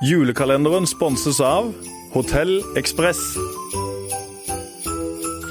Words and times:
Julekalenderen 0.00 0.86
sponses 0.88 1.42
av 1.44 1.74
Hotell 2.14 2.62
Ekspress. 2.80 3.18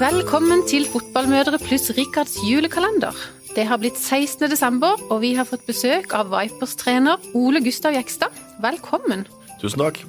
Velkommen 0.00 0.64
til 0.66 0.88
Fotballmødre 0.90 1.60
pluss 1.62 1.92
Rikards 1.94 2.34
julekalender. 2.42 3.14
Det 3.54 3.68
har 3.68 3.78
blitt 3.78 3.94
16. 3.94 4.48
desember, 4.50 4.98
og 5.06 5.20
vi 5.22 5.36
har 5.38 5.46
fått 5.46 5.62
besøk 5.70 6.16
av 6.18 6.32
Vipers-trener 6.34 7.22
Ole 7.38 7.62
Gustav 7.62 7.94
Jekstad. 7.94 8.34
Velkommen. 8.58 9.22
Tusen 9.62 9.84
takk. 9.84 10.02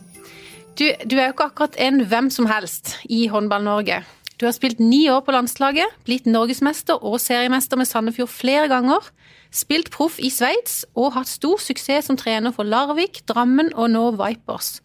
Du, 0.74 0.88
du 0.90 1.16
er 1.20 1.28
jo 1.28 1.36
ikke 1.36 1.52
akkurat 1.52 1.78
en 1.78 2.02
hvem 2.10 2.34
som 2.34 2.50
helst 2.50 2.96
i 3.14 3.28
Håndball-Norge. 3.30 4.02
Du 4.42 4.48
har 4.48 4.56
spilt 4.58 4.80
ni 4.82 5.04
år 5.14 5.20
på 5.22 5.36
landslaget, 5.36 6.00
blitt 6.08 6.26
norgesmester 6.26 7.04
og 7.06 7.20
seriemester 7.22 7.78
med 7.78 7.86
Sandefjord 7.86 8.32
flere 8.34 8.66
ganger, 8.72 9.06
spilt 9.54 9.92
proff 9.94 10.16
i 10.18 10.32
Sveits 10.34 10.80
og 10.98 11.12
hatt 11.14 11.30
stor 11.30 11.62
suksess 11.62 12.10
som 12.10 12.18
trener 12.18 12.56
for 12.56 12.66
Larvik, 12.66 13.20
Drammen 13.30 13.70
og 13.78 13.92
nå 13.94 14.08
Vipers. 14.18 14.80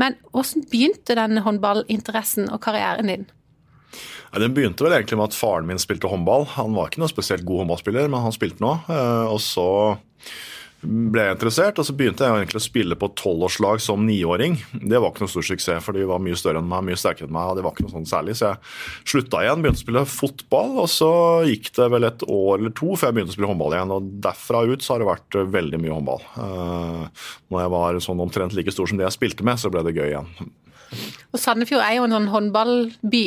Men 0.00 0.16
hvordan 0.32 0.64
begynte 0.72 1.18
denne 1.18 1.44
håndballinteressen 1.44 2.48
og 2.48 2.62
karrieren 2.64 3.12
din? 3.12 3.28
Ja, 4.32 4.40
den 4.40 4.56
begynte 4.56 4.88
vel 4.88 4.96
egentlig 4.96 5.20
med 5.20 5.28
at 5.28 5.36
faren 5.36 5.68
min 5.68 5.84
spilte 5.84 6.08
håndball. 6.08 6.48
Han 6.56 6.72
var 6.72 6.88
ikke 6.88 7.04
noe 7.04 7.12
spesielt 7.12 7.44
god 7.44 7.66
håndballspiller, 7.66 8.08
men 8.08 8.24
han 8.24 8.32
spilte 8.32 8.64
nå. 8.64 8.72
Eh, 8.88 9.28
og 9.28 9.42
så 9.44 9.68
ble 10.84 11.24
jeg 11.24 11.34
interessert, 11.36 11.78
og 11.80 11.86
så 11.88 11.94
begynte 11.96 12.26
jeg 12.26 12.44
egentlig 12.44 12.60
å 12.60 12.64
spille 12.64 12.96
på 12.98 13.08
tolvårslag 13.18 13.82
som 13.82 14.04
niåring. 14.06 14.56
Det 14.72 15.00
var 15.00 15.10
ikke 15.10 15.24
noe 15.24 15.32
stor 15.32 15.46
suksess, 15.48 15.82
for 15.84 15.96
de 15.96 16.06
var 16.08 16.22
mye 16.22 16.38
større 16.38 16.60
enn 16.62 16.68
meg, 16.70 16.84
mye 16.88 17.00
sterkere 17.00 17.28
enn 17.28 17.34
meg. 17.34 17.50
og 17.50 17.58
det 17.58 17.64
var 17.66 17.74
ikke 17.74 17.86
noe 17.86 17.94
sånn 17.94 18.08
særlig, 18.10 18.36
Så 18.38 18.50
jeg 18.50 19.10
slutta 19.12 19.42
igjen, 19.42 19.64
begynte 19.64 19.80
å 19.80 19.84
spille 19.84 20.04
fotball, 20.14 20.72
og 20.84 20.88
så 20.92 21.10
gikk 21.48 21.70
det 21.78 21.90
vel 21.94 22.08
et 22.08 22.24
år 22.28 22.58
eller 22.58 22.74
to 22.76 22.94
før 22.94 23.10
jeg 23.10 23.18
begynte 23.18 23.34
å 23.34 23.36
spille 23.38 23.52
håndball 23.52 23.76
igjen. 23.76 23.94
og 23.96 24.10
Derfra 24.28 24.64
ut 24.70 24.84
så 24.84 24.94
har 24.94 25.04
det 25.04 25.10
vært 25.10 25.38
veldig 25.58 25.82
mye 25.82 25.96
håndball. 25.98 26.26
Eh, 26.44 27.28
når 27.50 27.64
jeg 27.64 27.74
var 27.76 28.00
sånn 28.08 28.24
omtrent 28.24 28.56
like 28.58 28.74
stor 28.74 28.90
som 28.90 29.00
det 29.00 29.08
jeg 29.08 29.18
spilte 29.18 29.46
med, 29.46 29.60
så 29.60 29.72
ble 29.72 29.84
det 29.86 29.96
gøy 29.96 30.10
igjen. 30.12 30.32
Og 31.32 31.40
Sandefjord 31.40 31.82
er 31.82 31.96
jo 31.98 32.08
en 32.08 32.18
sånn 32.18 32.32
håndballby. 32.32 33.26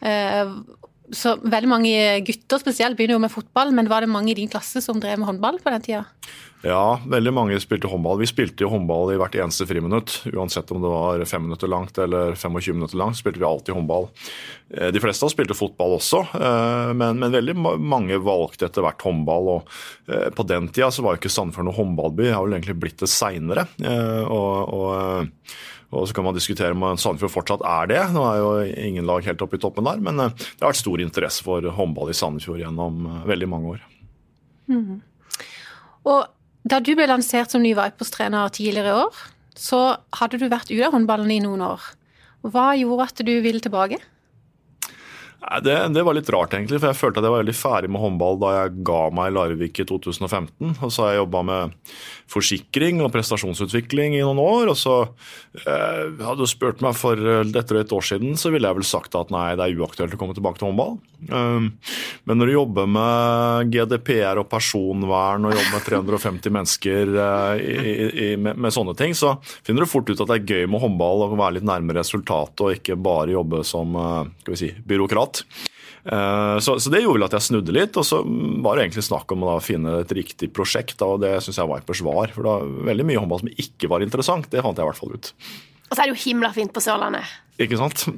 Eh, 0.00 0.54
så 1.10 1.34
veldig 1.42 1.70
mange 1.70 1.94
gutter 2.26 2.60
spesielt 2.62 2.96
begynner 2.98 3.18
jo 3.18 3.24
med 3.24 3.32
fotball, 3.32 3.72
men 3.74 3.90
var 3.90 4.04
det 4.04 4.12
mange 4.12 4.32
i 4.32 4.38
din 4.38 4.50
klasse 4.50 4.82
som 4.84 5.00
drev 5.02 5.18
med 5.20 5.28
håndball 5.28 5.58
på 5.62 5.72
den 5.74 5.84
tida? 5.84 6.04
Ja, 6.62 7.00
veldig 7.08 7.32
mange 7.32 7.56
spilte 7.60 7.88
håndball. 7.88 8.18
Vi 8.20 8.28
spilte 8.28 8.66
jo 8.66 8.68
håndball 8.68 9.14
i 9.14 9.16
hvert 9.20 9.36
eneste 9.38 9.64
friminutt. 9.64 10.18
Uansett 10.28 10.68
om 10.74 10.82
det 10.82 10.90
var 10.92 11.24
fem 11.24 11.46
minutter 11.46 11.70
langt 11.72 11.96
eller 11.98 12.34
25 12.36 12.76
minutter 12.76 13.00
langt, 13.00 13.16
spilte 13.16 13.40
vi 13.40 13.48
alltid 13.48 13.74
håndball. 13.78 14.10
Eh, 14.74 14.90
de 14.92 15.00
fleste 15.00 15.24
av 15.24 15.30
oss 15.30 15.36
spilte 15.38 15.56
fotball 15.56 15.96
også, 15.96 16.20
eh, 16.36 16.92
men, 16.92 17.16
men, 17.22 17.32
veldig 17.32 17.56
mange 17.56 18.20
valgte 18.20 18.68
etter 18.68 18.84
hvert 18.84 19.00
håndball. 19.08 19.50
og 19.54 19.74
eh, 20.12 20.28
På 20.36 20.44
den 20.44 20.68
tida 20.68 20.92
så 20.92 21.06
var 21.06 21.16
jo 21.16 21.22
ikke 21.22 21.32
Sandefjord 21.32 21.70
noen 21.70 21.80
håndballby, 21.80 22.26
det 22.28 22.36
har 22.36 22.44
vel 22.44 22.58
egentlig 22.60 22.78
blitt 22.84 23.00
det 23.00 23.08
seinere. 23.08 23.64
Og, 23.80 24.76
og, 24.76 25.36
og, 25.96 26.02
så 26.04 26.12
kan 26.12 26.28
man 26.28 26.36
diskutere 26.36 26.76
om 26.76 26.90
Sandefjord 27.00 27.38
fortsatt 27.40 27.64
er 27.64 27.88
det. 27.88 28.02
Nå 28.12 28.26
er 28.28 28.42
jo 28.42 28.54
ingen 28.90 29.08
lag 29.08 29.24
helt 29.24 29.40
oppe 29.48 29.56
i 29.56 29.64
toppen 29.64 29.88
der, 29.88 30.04
men 30.04 30.26
det 30.28 30.60
har 30.60 30.74
vært 30.74 30.84
stor 30.84 31.00
interesse 31.00 31.46
for 31.46 31.72
håndball 31.80 32.12
i 32.12 32.20
Sandefjord 32.20 32.60
gjennom 32.60 33.06
veldig 33.24 33.48
mange 33.48 33.78
år. 33.78 33.86
Mm. 34.70 35.00
Og 36.08 36.28
da 36.70 36.80
du 36.80 36.92
ble 36.96 37.08
lansert 37.08 37.52
som 37.52 37.62
ny 37.64 37.74
Vipers-trener 37.76 38.52
tidligere 38.54 38.92
i 38.92 39.02
år, 39.04 39.20
så 39.56 39.80
hadde 40.16 40.40
du 40.40 40.48
vært 40.48 40.70
ute 40.72 40.86
av 40.86 40.94
håndballen 40.94 41.32
i 41.34 41.40
noen 41.44 41.64
år. 41.64 41.82
Hva 42.46 42.72
gjorde 42.78 43.08
at 43.10 43.22
du 43.26 43.32
ville 43.44 43.60
tilbake? 43.60 44.00
Det, 45.40 45.74
det, 45.94 46.02
var 46.04 46.14
litt 46.14 46.28
rart, 46.30 46.52
egentlig. 46.54 46.78
For 46.78 46.90
jeg 46.90 46.98
følte 46.98 47.20
at 47.22 47.26
jeg 47.26 47.32
var 47.32 47.42
veldig 47.42 47.56
ferdig 47.56 47.90
med 47.92 48.02
håndball 48.02 48.40
da 48.42 48.50
jeg 48.58 48.82
ga 48.86 49.00
meg 49.16 49.30
i 49.30 49.34
Larvik 49.34 49.80
i 49.80 49.86
2015. 49.88 50.74
Og 50.84 50.92
så 50.92 51.06
har 51.06 51.14
jeg 51.14 51.22
jobba 51.22 51.42
med 51.48 51.78
forsikring 52.30 53.00
og 53.02 53.10
prestasjonsutvikling 53.14 54.18
i 54.18 54.22
noen 54.22 54.40
år. 54.42 54.72
Og 54.74 54.78
så 54.78 54.96
eh, 55.64 56.20
hadde 56.20 56.40
du 56.42 56.50
spurt 56.50 56.84
meg 56.84 56.98
for 56.98 57.18
etter 57.48 57.80
et 57.80 57.94
år 57.96 58.06
siden, 58.12 58.36
så 58.40 58.52
ville 58.52 58.68
jeg 58.68 58.80
vel 58.82 58.86
sagt 58.86 59.16
at 59.18 59.32
nei, 59.32 59.54
det 59.58 59.66
er 59.66 59.80
uaktuelt 59.80 60.14
å 60.14 60.20
komme 60.20 60.36
tilbake 60.36 60.60
til 60.60 60.70
håndball. 60.70 60.98
Um, 61.28 61.72
men 62.24 62.40
når 62.40 62.48
du 62.48 62.54
jobber 62.54 62.86
med 62.88 63.72
GDPR 63.74 64.40
og 64.40 64.48
personvern 64.48 65.44
og 65.48 65.52
jobber 65.52 65.74
med 65.74 65.84
350 65.84 66.54
mennesker 66.54 67.12
uh, 67.16 67.56
i, 67.60 68.06
i, 68.08 68.28
med, 68.40 68.56
med, 68.56 68.72
sånne 68.72 68.94
ting, 68.96 69.12
så 69.16 69.34
finner 69.66 69.84
du 69.84 69.90
fort 69.90 70.08
ut 70.08 70.16
at 70.16 70.30
det 70.30 70.38
er 70.38 70.54
gøy 70.54 70.70
med 70.70 70.80
håndball 70.84 71.26
å 71.26 71.30
være 71.34 71.58
litt 71.58 71.68
nærmere 71.68 72.00
resultatet 72.00 72.64
og 72.64 72.76
ikke 72.76 72.96
bare 73.00 73.34
jobbe 73.34 73.62
som 73.68 73.96
uh, 73.96 74.54
si, 74.56 74.72
byråkrat. 74.86 75.29
Eh, 76.04 76.58
så, 76.58 76.78
så, 76.80 76.90
det 76.92 77.02
gjorde 77.02 77.18
vel 77.18 77.26
at 77.26 77.36
jeg 77.36 77.46
snudde 77.48 77.74
litt, 77.76 77.96
og 78.00 78.06
så 78.06 78.22
var 78.64 78.76
det 78.76 78.86
egentlig 78.86 79.06
snakk 79.06 79.32
om 79.36 79.44
å 79.46 79.58
finne 79.64 80.00
et 80.00 80.14
riktig 80.16 80.50
prosjekt. 80.56 81.00
og 81.04 81.20
det 81.24 81.36
syns 81.44 81.60
jeg 81.60 81.70
Vipers 81.70 82.04
var. 82.06 82.34
For 82.34 82.46
det 82.46 82.54
var 82.54 82.74
veldig 82.90 83.08
mye 83.10 83.22
håndball 83.22 83.44
som 83.44 83.52
ikke 83.52 83.90
var 83.92 84.04
interessant. 84.06 84.50
Det 84.52 84.64
fant 84.64 84.78
jeg 84.78 84.86
i 84.86 84.90
hvert 84.90 85.00
fall 85.00 85.16
ut. 85.16 85.32
Og 85.90 85.96
så 85.96 86.02
er 86.02 86.06
det 86.06 86.14
jo 86.14 86.22
himla 86.24 86.52
fint 86.54 86.72
på 86.74 86.82
Sørlandet. 86.84 87.38
Ikke 87.60 87.80
sant? 87.80 88.06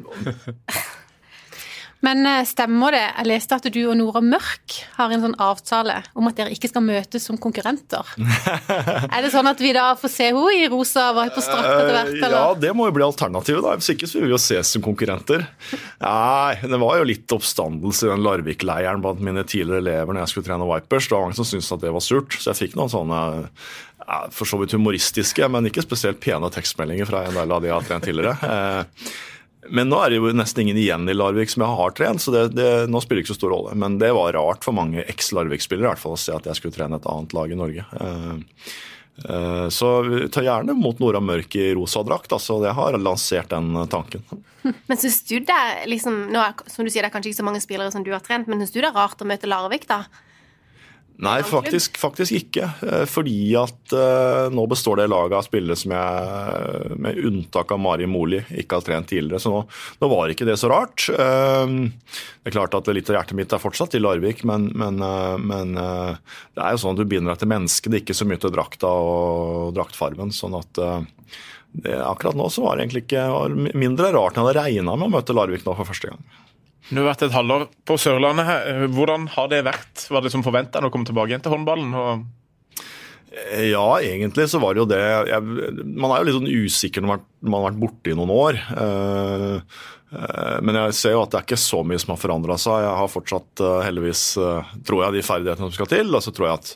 Men 2.02 2.26
eh, 2.26 2.42
stemmer 2.48 2.94
det? 2.94 3.04
Jeg 3.04 3.28
leste 3.30 3.58
at 3.58 3.68
du 3.70 3.80
og 3.84 3.94
Nora 3.98 4.22
Mørk 4.24 4.76
har 4.96 5.12
en 5.14 5.22
sånn 5.22 5.36
avtale 5.42 6.00
om 6.18 6.26
at 6.30 6.38
dere 6.38 6.54
ikke 6.54 6.70
skal 6.72 6.84
møtes 6.84 7.28
som 7.28 7.38
konkurrenter. 7.40 8.08
er 9.14 9.22
det 9.22 9.30
sånn 9.34 9.50
at 9.50 9.62
vi 9.62 9.70
da 9.76 9.92
får 9.98 10.12
se 10.12 10.28
henne 10.32 10.56
i 10.58 10.66
rosa 10.72 11.10
Viper-drakt 11.14 11.68
etter 11.70 11.92
hvert? 11.94 12.12
Eller? 12.16 12.36
Ja, 12.36 12.56
det 12.66 12.74
må 12.76 12.88
jo 12.90 12.96
bli 12.98 13.06
alternativet. 13.06 13.62
da. 13.62 13.76
Hvis 13.78 13.92
ikke 13.94 14.10
så 14.10 14.18
vil 14.18 14.28
vi 14.30 14.34
jo 14.34 14.42
ses 14.42 14.74
som 14.74 14.84
konkurrenter. 14.84 15.46
Nei, 16.02 16.58
det 16.66 16.82
var 16.82 16.98
jo 16.98 17.08
litt 17.08 17.36
oppstandelse 17.38 18.08
i 18.08 18.12
den 18.12 18.26
Larvik-leiren 18.26 19.04
blant 19.04 19.22
mine 19.22 19.46
tidligere 19.46 19.84
elever 19.84 20.12
når 20.12 20.24
jeg 20.24 20.34
skulle 20.34 20.50
trene 20.50 20.68
Vipers. 20.68 21.08
Det 21.08 21.16
var 21.16 21.26
mange 21.28 21.38
som 21.38 21.48
syntes 21.48 21.70
at 21.74 21.86
det 21.86 21.94
var 21.94 22.04
surt, 22.04 22.34
så 22.34 22.50
jeg 22.50 22.64
fikk 22.64 22.78
noen 22.78 22.92
sånne 22.92 23.22
for 24.34 24.48
så 24.48 24.58
vidt 24.58 24.74
humoristiske, 24.74 25.46
men 25.48 25.68
ikke 25.68 25.84
spesielt 25.84 26.18
pene 26.22 26.50
tekstmeldinger 26.52 27.06
fra 27.08 27.22
en 27.28 27.36
del 27.38 27.54
av 27.54 27.62
de 27.62 27.70
jeg 27.70 27.76
har 27.76 27.86
trent 27.86 28.08
tidligere. 28.08 28.56
Men 29.70 29.90
nå 29.92 29.98
er 30.02 30.10
det 30.10 30.18
jo 30.18 30.30
nesten 30.34 30.64
ingen 30.64 30.78
igjen 30.80 31.06
i 31.06 31.14
Larvik 31.14 31.52
som 31.52 31.62
jeg 31.62 31.78
har 31.78 31.92
trent, 31.94 32.22
så 32.22 32.32
det, 32.34 32.46
det, 32.56 32.70
nå 32.90 33.02
spiller 33.02 33.20
det 33.20 33.26
ikke 33.26 33.34
så 33.34 33.38
stor 33.38 33.52
rolle. 33.54 33.74
Men 33.78 33.98
det 34.00 34.10
var 34.16 34.34
rart 34.34 34.66
for 34.66 34.74
mange 34.74 35.04
eks-Larvik-spillere 35.06 35.86
i 35.86 35.90
hvert 35.92 36.02
fall 36.02 36.16
å 36.16 36.20
se 36.20 36.34
at 36.34 36.48
jeg 36.50 36.58
skulle 36.58 36.74
trene 36.74 36.98
et 36.98 37.06
annet 37.06 37.36
lag 37.36 37.52
i 37.52 37.58
Norge. 37.60 37.84
Uh, 37.94 38.72
uh, 39.28 39.68
så 39.70 39.92
ta 40.34 40.42
gjerne 40.42 40.74
mot 40.74 40.98
Nora 41.02 41.22
Mørk 41.22 41.54
i 41.60 41.68
rosa 41.78 42.02
drakt. 42.06 42.34
Altså, 42.34 42.58
jeg 42.66 42.74
har 42.74 42.98
lansert 42.98 43.54
den 43.54 43.78
tanken. 43.92 44.26
Men 44.90 44.98
syns 44.98 45.22
du 45.30 45.36
det 45.46 45.62
liksom, 45.90 46.24
nå 46.34 46.42
er, 46.42 46.58
som 46.66 46.82
du 46.82 46.90
sier, 46.90 47.04
det 47.04 47.12
er 47.12 47.14
kanskje 47.14 47.30
ikke 47.30 47.42
så 47.44 47.48
mange 47.52 47.62
spillere 47.62 47.94
som 47.94 48.02
du 48.02 48.10
har 48.14 48.24
trent, 48.24 48.50
men 48.50 48.62
syns 48.62 48.74
du 48.74 48.80
det 48.80 48.90
er 48.90 48.98
rart 48.98 49.22
å 49.22 49.26
møte 49.26 49.50
Larvik, 49.50 49.88
da? 49.90 50.04
Nei, 51.22 51.42
faktisk, 51.46 51.98
faktisk, 52.00 52.32
ikke. 52.34 52.66
Eh, 52.82 53.04
fordi 53.10 53.52
at 53.58 53.94
uh, 53.94 54.48
nå 54.50 54.64
består 54.70 54.98
det 54.98 55.10
laget 55.12 55.36
av 55.38 55.44
spillere 55.46 55.76
som 55.78 55.92
jeg, 55.94 56.96
med 57.04 57.20
unntak 57.28 57.74
av 57.74 57.80
Mari 57.82 58.08
Moli, 58.10 58.40
ikke 58.62 58.80
har 58.80 58.86
trent 58.86 59.10
tidligere. 59.12 59.42
Så 59.42 59.52
nå, 59.52 59.60
nå 60.00 60.10
var 60.10 60.32
ikke 60.32 60.48
det 60.48 60.56
så 60.60 60.70
rart. 60.72 61.06
Uh, 61.12 61.86
det 62.42 62.50
er 62.50 62.56
klart 62.56 62.74
at 62.78 62.90
litt 62.90 63.12
av 63.12 63.20
hjertet 63.20 63.38
mitt 63.38 63.54
er 63.54 63.62
fortsatt 63.62 63.94
i 63.98 64.02
Larvik, 64.02 64.42
men, 64.48 64.70
men, 64.78 64.98
uh, 65.04 65.36
men 65.38 65.76
det 65.76 66.64
er 66.64 66.74
jo 66.74 66.82
sånn 66.82 66.96
at 66.96 67.04
du 67.04 67.08
binder 67.08 67.34
deg 67.34 67.44
til 67.44 67.52
mennesket, 67.54 68.00
ikke 68.02 68.16
så 68.16 68.26
mye 68.28 68.42
til 68.42 68.54
drakta 68.54 68.90
og 68.90 69.72
draktfarmen. 69.76 70.34
sånn 70.34 70.58
at 70.58 70.82
det, 71.72 71.96
akkurat 72.02 72.36
nå 72.36 72.48
så 72.52 72.66
var 72.66 72.76
det 72.76 72.86
egentlig 72.86 73.06
ikke 73.06 73.72
mindre 73.78 74.10
rart 74.12 74.36
enn 74.36 74.44
jeg 74.44 74.50
hadde 74.50 74.64
regna 74.64 74.96
med 74.96 75.08
å 75.08 75.14
møte 75.14 75.36
Larvik 75.36 75.64
nå 75.64 75.76
for 75.78 75.88
første 75.88 76.10
gang. 76.10 76.24
Du 76.90 76.98
har 76.98 77.12
vært 77.12 77.26
et 77.28 77.34
halvår 77.34 77.68
på 77.86 77.96
Sørlandet. 78.00 78.48
her. 78.48 78.86
Hvordan 78.92 79.28
har 79.36 79.50
det 79.52 79.62
vært? 79.68 80.06
Var 80.10 80.24
det 80.24 80.32
som 80.34 80.44
forventa 80.44 80.82
å 80.82 80.90
komme 80.92 81.08
tilbake 81.08 81.32
igjen 81.32 81.44
til 81.44 81.54
håndballen? 81.54 81.92
Og... 81.94 82.24
Ja, 83.64 83.86
egentlig 84.02 84.48
så 84.50 84.60
var 84.62 84.74
det 84.74 84.82
jo 84.82 84.88
det. 84.90 85.02
Jeg, 85.30 85.86
man 85.86 86.10
er 86.10 86.20
jo 86.20 86.28
litt 86.28 86.38
sånn 86.40 86.50
usikker 86.66 87.04
når 87.04 87.14
man 87.14 87.28
har 87.50 87.66
vært 87.66 87.82
borte 87.82 88.12
i 88.12 88.16
noen 88.18 88.32
år. 88.34 88.62
Uh, 88.76 89.82
Eh, 90.12 90.58
men 90.64 90.76
jeg 90.76 90.96
ser 90.96 91.14
jo 91.14 91.22
at 91.24 91.32
det 91.32 91.38
er 91.40 91.46
ikke 91.46 91.60
så 91.60 91.80
mye 91.86 92.00
som 92.00 92.12
har 92.12 92.20
forandra 92.20 92.58
seg. 92.60 92.82
Jeg 92.84 92.98
har 93.00 93.12
fortsatt 93.12 93.62
eh, 93.64 93.78
heldigvis, 93.86 94.24
eh, 94.40 94.74
tror 94.86 95.06
jeg, 95.06 95.16
de 95.16 95.24
ferdighetene 95.24 95.68
som 95.68 95.76
skal 95.76 95.90
til. 95.92 96.12
Og 96.12 96.24
så 96.24 96.34
tror 96.34 96.48
jeg 96.48 96.60
at 96.60 96.72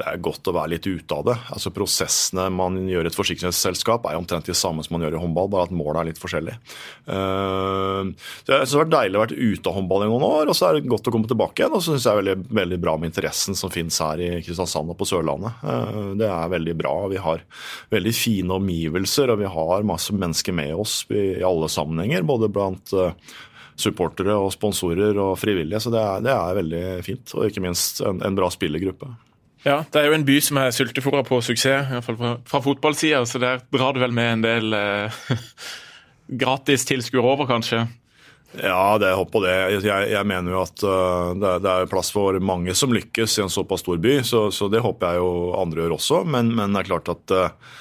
det 0.00 0.06
er 0.08 0.22
godt 0.24 0.48
å 0.50 0.54
være 0.56 0.72
litt 0.74 0.88
ute 0.88 1.16
av 1.16 1.26
det. 1.28 1.36
Altså 1.54 1.72
Prosessene 1.74 2.48
man 2.54 2.78
gjør 2.90 3.06
i 3.06 3.12
et 3.12 3.18
forsikringsselskap 3.18 4.08
er 4.08 4.18
omtrent 4.18 4.48
de 4.48 4.56
samme 4.56 4.82
som 4.86 4.96
man 4.96 5.06
gjør 5.06 5.18
i 5.18 5.22
håndball, 5.22 5.50
bare 5.52 5.68
at 5.68 5.74
målet 5.76 6.00
er 6.00 6.08
litt 6.10 6.20
forskjellig. 6.22 6.54
Så 7.04 8.46
det 8.48 8.56
har 8.56 8.80
vært 8.80 8.94
deilig 8.94 9.18
å 9.18 9.22
være 9.24 9.36
ute 9.36 9.68
av 9.68 9.76
håndball 9.76 10.06
i 10.06 10.08
noen 10.08 10.24
år, 10.24 10.48
og 10.48 10.56
så 10.56 10.70
er 10.70 10.78
det 10.78 10.88
godt 10.88 11.10
å 11.10 11.12
komme 11.12 11.28
tilbake 11.28 11.60
igjen. 11.60 11.74
Og 11.76 11.84
så 11.84 11.92
syns 11.92 12.06
jeg 12.06 12.16
det 12.16 12.16
er 12.16 12.20
veldig, 12.22 12.54
veldig 12.60 12.78
bra 12.86 12.94
med 12.96 13.10
interessen 13.10 13.58
som 13.58 13.72
finnes 13.74 13.98
her 14.00 14.22
i 14.24 14.30
Kristiansand 14.46 14.94
og 14.94 14.96
på 15.00 15.10
Sørlandet. 15.10 15.60
Det 16.22 16.30
er 16.30 16.54
veldig 16.54 16.76
bra. 16.80 16.94
Vi 17.12 17.20
har 17.20 17.44
veldig 17.92 18.14
fine 18.16 18.56
omgivelser, 18.56 19.34
og 19.34 19.42
vi 19.42 19.52
har 19.52 19.88
masse 19.90 20.09
mennesker 20.12 20.54
med 20.56 20.74
oss 20.74 21.02
i 21.10 21.42
alle 21.46 21.68
sammenhenger. 21.70 22.22
både 22.26 22.50
blant 22.52 22.92
eh, 22.92 23.14
supportere 23.80 24.36
og 24.36 24.52
sponsorer 24.54 25.18
og 25.20 25.38
frivillige. 25.40 25.80
Så 25.80 25.92
det 25.92 26.00
er, 26.02 26.24
det 26.24 26.32
er 26.34 26.58
veldig 26.60 26.84
fint. 27.06 27.34
Og 27.36 27.48
ikke 27.48 27.64
minst 27.64 28.02
en, 28.04 28.22
en, 28.24 28.38
bra 28.38 28.50
spillergruppe. 28.52 29.08
Ja, 29.64 29.82
det 29.92 30.00
er 30.00 30.08
jo 30.08 30.16
en 30.16 30.26
by 30.28 30.38
som 30.40 30.60
er 30.60 30.72
sultefòra 30.72 31.22
på 31.26 31.40
suksess, 31.44 31.92
iallfall 31.92 32.16
fra, 32.20 32.34
fra 32.48 32.62
fotballsida. 32.64 33.22
Så 33.28 33.40
der 33.42 33.64
drar 33.72 33.96
du 33.96 34.02
vel 34.02 34.14
med 34.16 34.38
en 34.38 34.44
del 34.46 34.76
eh, 34.76 35.24
gratis 36.42 36.86
tilskuere 36.88 37.34
over, 37.34 37.48
kanskje? 37.50 37.84
Ja, 38.58 38.98
det 38.98 39.12
jeg 39.12 39.26
på 39.30 39.42
det. 39.44 39.52
Jeg, 39.84 40.06
jeg 40.10 40.26
mener 40.26 40.56
jo 40.56 40.62
at 40.64 40.82
uh, 40.82 41.36
det, 41.38 41.52
det, 41.62 41.70
er 41.70 41.90
plass 41.90 42.10
for 42.10 42.34
mange 42.42 42.74
som 42.74 42.90
lykkes 42.90 43.38
i 43.38 43.44
en 43.44 43.52
såpass 43.52 43.84
stor 43.84 44.00
by, 44.02 44.16
så, 44.26 44.48
så, 44.50 44.66
det 44.72 44.82
håper 44.82 45.12
jeg 45.12 45.22
jo 45.22 45.30
andre 45.60 45.84
gjør 45.84 45.94
også. 46.00 46.24
Men, 46.26 46.50
men 46.58 46.74
det 46.74 46.82
er 46.82 46.88
klart 46.90 47.12
at 47.12 47.36
uh, 47.36 47.76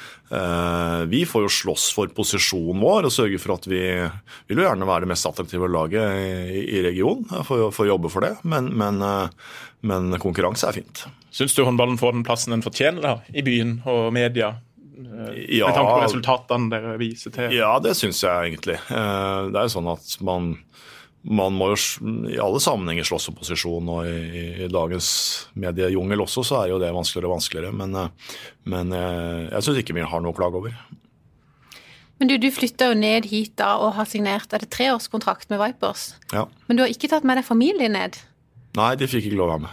vi 1.09 1.23
får 1.25 1.45
jo 1.45 1.49
slåss 1.49 1.87
for 1.95 2.11
posisjonen 2.13 2.83
vår 2.83 3.07
og 3.07 3.13
sørge 3.13 3.39
for 3.41 3.55
at 3.55 3.65
vi 3.69 3.81
vil 3.81 4.61
jo 4.61 4.65
gjerne 4.67 4.85
være 4.85 5.05
det 5.05 5.09
mest 5.09 5.25
attraktive 5.25 5.69
laget 5.71 6.53
i, 6.53 6.83
regionen 6.85 7.25
for, 7.47 7.69
for, 7.73 7.87
å 7.87 7.91
jobbe 7.95 8.11
for 8.13 8.25
det. 8.25 8.35
Men, 8.43 8.69
men, 8.77 9.01
eh, 9.05 9.55
men 9.89 10.13
konkurranse 10.21 10.69
er 10.69 10.77
fint. 10.81 11.05
Syns 11.33 11.55
du 11.57 11.63
håndballen 11.65 11.99
får 12.01 12.17
den 12.17 12.25
plassen 12.27 12.53
den 12.53 12.65
fortjener 12.65 13.05
da, 13.05 13.15
i 13.33 13.45
byen 13.45 13.79
og 13.89 14.09
media? 14.15 14.55
Ja, 14.99 15.69
med 15.69 15.77
tanke 15.77 15.91
på 15.93 16.01
resultatene 16.03 16.71
dere 16.73 16.95
viser 16.99 17.33
til? 17.33 17.53
Ja, 17.55 17.71
det 17.81 17.95
syns 17.97 18.19
jeg 18.25 18.49
egentlig. 18.49 18.75
Det 18.89 19.55
er 19.55 19.69
jo 19.69 19.71
sånn 19.71 19.87
at 19.93 20.17
man 20.25 20.57
man 21.21 21.55
må 21.55 21.71
jo 21.73 21.79
i 22.31 22.37
alle 22.39 22.61
sammenhenger 22.63 23.07
slåss 23.07 23.29
om 23.31 23.37
posisjon, 23.39 23.89
og 23.91 24.07
i, 24.07 24.63
i 24.63 24.69
dagens 24.71 25.09
mediejungel 25.59 26.23
også 26.23 26.45
så 26.47 26.61
er 26.61 26.71
jo 26.71 26.79
det 26.81 26.93
vanskeligere 26.95 27.27
og 27.27 27.35
vanskeligere. 27.35 27.75
Men, 27.75 27.97
eh, 27.99 28.37
men 28.71 28.95
eh, 28.95 29.49
jeg 29.49 29.65
syns 29.65 29.81
ikke 29.81 29.97
vi 29.97 30.07
har 30.07 30.23
noe 30.23 30.31
å 30.31 30.39
klage 30.39 30.61
over. 30.61 30.79
Men 32.19 32.31
du, 32.31 32.35
du 32.39 32.49
flytta 32.51 32.89
jo 32.91 32.97
ned 32.99 33.29
hit 33.31 33.53
da 33.59 33.77
og 33.79 33.93
har 33.95 34.07
signert 34.09 34.51
er 34.55 34.63
det 34.63 34.71
treårskontrakt 34.75 35.51
med 35.51 35.61
Vipers. 35.61 36.13
Ja. 36.33 36.47
Men 36.67 36.79
du 36.79 36.83
har 36.83 36.91
ikke 36.91 37.11
tatt 37.11 37.27
med 37.27 37.39
deg 37.39 37.47
familien 37.47 37.95
ned? 37.95 38.19
Nei, 38.77 38.91
de 38.99 39.07
fikk 39.09 39.25
ikke 39.31 39.37
lov 39.39 39.49
å 39.49 39.53
være 39.55 39.63
med. 39.65 39.71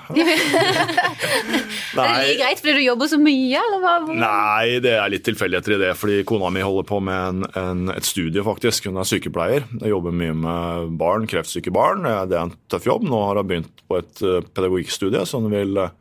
Er 2.00 2.22
det 2.25 2.37
greit 2.40 2.62
fordi 2.62 2.75
du 2.78 2.84
jobber 2.87 3.10
så 3.10 3.19
mye, 3.20 3.60
eller 3.60 3.82
hva? 3.82 3.96
Nei, 4.08 4.78
det 4.84 4.94
er 4.96 5.12
litt 5.12 5.26
tilfeldigheter 5.26 5.76
i 5.76 5.81
det. 5.82 5.90
Fordi 6.00 6.22
kona 6.28 6.48
mi 6.54 6.64
holder 6.64 6.87
på 6.88 7.00
med 7.04 7.19
en, 7.28 7.44
en, 7.60 7.82
et 7.93 8.08
studie, 8.08 8.40
faktisk. 8.46 8.88
Hun 8.88 8.96
er 9.02 9.08
sykepleier. 9.08 9.66
Jeg 9.82 9.93
jobber 9.93 10.16
mye 10.16 10.37
med 10.40 10.94
barn, 11.00 11.28
kreftsyke 11.28 11.75
barn. 11.76 12.08
Det 12.08 12.38
er 12.38 12.46
en 12.46 12.54
tøff 12.72 12.88
jobb. 12.88 13.04
Nå 13.04 13.20
har 13.28 13.43
hun 13.43 13.50
begynt 13.52 13.84
på 13.87 14.00
et 14.00 14.25
eh, 14.25 14.40
pedagogikkstudie, 14.56 15.22
så 15.28 15.42
hun 15.42 15.52
vil 15.52 15.76
eh, 15.78 15.92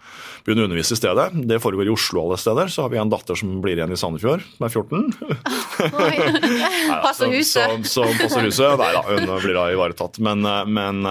begynne 0.47 0.63
å 0.63 0.69
undervise 0.69 0.95
i 0.95 1.01
stedet. 1.01 1.27
Det 1.51 1.59
foregår 1.61 1.91
i 1.91 1.93
Oslo 1.93 2.23
alle 2.23 2.39
steder. 2.41 2.71
Så 2.71 2.85
har 2.85 2.95
vi 2.95 3.01
en 3.03 3.11
datter 3.11 3.35
som 3.37 3.59
blir 3.61 3.75
igjen 3.75 3.93
i 3.93 3.99
Sandefjord, 3.99 4.47
som 4.55 4.69
er 4.69 4.71
14. 4.71 5.11
passer 7.05 7.35
huset. 7.35 7.67
Som, 7.67 7.83
som, 7.83 8.07
som 8.07 8.23
passer 8.23 8.47
huset. 8.47 8.79
Nei 8.79 8.91
da, 8.95 9.03
hun 9.11 9.35
blir 9.43 9.59
da 9.59 9.67
ivaretatt. 9.75 10.23
Men, 10.23 10.47
eh, 10.47 10.63
men 10.79 11.03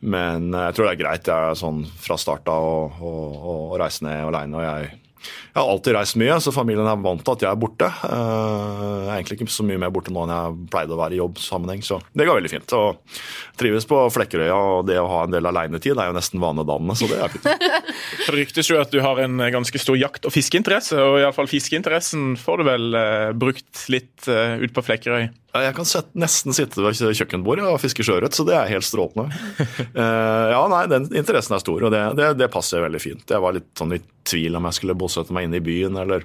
men 0.00 0.52
jeg 0.54 0.74
tror 0.76 0.86
det 0.86 0.92
er 0.94 1.00
greit 1.02 1.28
jeg 1.30 1.50
er 1.50 1.58
sånn 1.58 1.82
fra 1.98 2.18
start 2.20 2.48
av 2.52 3.02
å 3.02 3.54
reise 3.80 4.04
ned 4.06 4.28
alene. 4.28 4.60
Og 4.60 4.66
jeg, 4.66 4.98
jeg, 5.18 5.58
har 5.58 5.70
alltid 5.72 5.96
reist 5.96 6.18
mye, 6.20 6.36
så 6.42 6.52
familien 6.54 6.88
er 6.88 7.00
vant 7.02 7.22
til 7.24 7.34
at 7.34 7.44
jeg 7.44 7.50
er 7.50 7.60
borte. 7.60 7.88
Eh, 7.88 8.82
jeg 8.82 9.08
er 9.08 9.14
egentlig 9.16 9.38
ikke 9.38 9.54
så 9.54 9.66
mye 9.66 9.80
mer 9.82 9.92
borte 9.94 10.14
nå 10.14 10.24
enn 10.24 10.34
jeg 10.34 10.68
pleide 10.72 10.94
å 10.94 11.00
være 11.00 11.16
i 11.16 11.20
jobbsammenheng, 11.20 11.82
så 11.86 12.00
det 12.12 12.28
går 12.28 12.38
veldig 12.38 12.52
fint. 12.52 12.76
Og 12.78 13.18
trives 13.60 13.88
på 13.88 14.00
Flekkerøya, 14.14 14.58
og 14.76 14.86
det 14.90 15.00
å 15.00 15.08
ha 15.10 15.24
en 15.26 15.34
del 15.34 15.50
alenetid 15.50 15.98
er 15.98 16.10
jo 16.10 16.16
nesten 16.16 16.42
vanedannende, 16.42 16.98
så 16.98 17.10
det 17.10 17.18
er 17.22 17.34
fint. 17.34 17.48
Det 17.48 18.36
ryktes 18.38 18.70
jo 18.70 18.78
at 18.82 18.94
du 18.94 19.00
har 19.04 19.20
en 19.24 19.42
ganske 19.58 19.82
stor 19.82 19.98
jakt- 19.98 20.28
og 20.28 20.34
fiskeinteresse, 20.34 21.00
og 21.02 21.20
iallfall 21.22 21.50
fiskeinteressen 21.50 22.36
får 22.40 22.62
du 22.62 22.68
vel 22.70 22.98
eh, 22.98 23.34
brukt 23.38 23.84
litt 23.92 24.30
eh, 24.30 24.58
ut 24.62 24.74
på 24.74 24.86
Flekkerøy? 24.86 25.28
Jeg 25.58 25.74
kan 25.74 25.88
nesten 26.20 26.54
sitte 26.54 26.82
ved 26.84 27.16
kjøkkenbordet 27.16 27.64
og 27.66 27.80
fiske 27.82 28.04
sjøørret, 28.06 28.36
så 28.36 28.44
det 28.46 28.54
er 28.54 28.68
helt 28.70 28.86
strålende. 28.86 29.32
ja, 30.52 30.60
nei, 30.70 30.82
den 30.92 31.08
interessen 31.16 31.56
er 31.56 31.62
stor, 31.62 31.86
og 31.88 31.94
det, 31.94 32.02
det, 32.18 32.28
det, 32.38 32.50
passer 32.52 32.84
veldig 32.84 33.00
fint. 33.02 33.24
Jeg 33.32 33.42
var 33.42 33.56
litt 33.56 33.70
sånn 33.78 33.96
i 33.96 34.00
tvil 34.28 34.58
om 34.58 34.68
jeg 34.68 34.78
skulle 34.78 34.98
bosette 34.98 35.34
meg 35.34 35.48
inne 35.48 35.60
i 35.60 35.64
byen 35.64 35.98
eller, 36.00 36.24